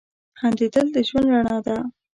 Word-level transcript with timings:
•خندېدل 0.39 0.87
د 0.95 0.97
ژوند 1.07 1.27
رڼا 1.33 1.57
ده. 1.65 1.77